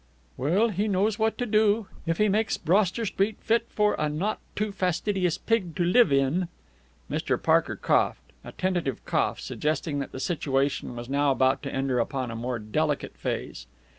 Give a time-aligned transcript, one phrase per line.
[0.35, 1.85] "Well, he knows what to do.
[2.07, 6.47] If he makes Broster Street fit for a not too fastidious pig to live in"
[7.11, 7.39] Mr.
[7.39, 8.33] Parker coughed.
[8.43, 12.57] A tentative cough, suggesting that the situation was now about to enter upon a more
[12.57, 13.67] delicate phase.